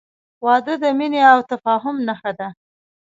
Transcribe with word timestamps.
•واده 0.45 0.73
د 0.83 0.85
مینې 0.97 1.21
او 1.33 1.39
تفاهم 1.51 1.95
نښه 2.07 2.31
ده. 2.39 2.47